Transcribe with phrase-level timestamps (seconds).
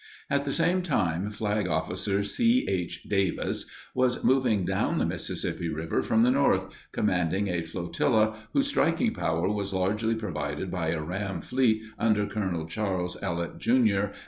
[0.31, 2.67] At the same time, Flag Officer C.
[2.67, 3.03] H.
[3.03, 9.13] Davis was moving down the Mississippi River from the north, commanding a flotilla whose striking
[9.13, 12.65] power was largely provided by a ram fleet under Col.
[12.65, 14.05] Charles Ellet, Jr.